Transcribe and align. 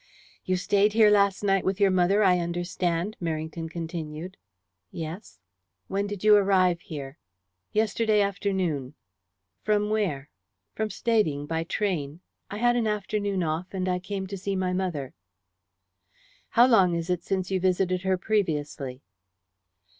"You 0.43 0.55
stayed 0.57 0.93
here 0.93 1.11
last 1.11 1.43
night 1.43 1.63
with 1.63 1.79
your 1.79 1.91
mother, 1.91 2.23
I 2.23 2.39
understand?" 2.39 3.15
Merrington 3.21 3.69
continued. 3.69 4.35
"Yes." 4.89 5.37
"When 5.89 6.07
did 6.07 6.23
you 6.23 6.35
arrive 6.35 6.81
here?" 6.81 7.19
"Yesterday 7.71 8.19
afternoon." 8.19 8.95
"Where 9.65 10.21
from?" 10.25 10.27
"From 10.73 10.89
Stading, 10.89 11.45
by 11.47 11.63
train. 11.65 12.21
I 12.49 12.57
had 12.57 12.75
an 12.75 12.87
afternoon 12.87 13.43
off, 13.43 13.67
and 13.75 13.87
I 13.87 13.99
came 13.99 14.25
to 14.25 14.37
see 14.39 14.55
my 14.55 14.73
mother." 14.73 15.13
"How 16.49 16.65
long 16.65 16.95
is 16.95 17.11
it 17.11 17.21
since 17.21 17.51
you 17.51 17.59
visited 17.59 18.01
her 18.01 18.17
previously?" 18.17 19.03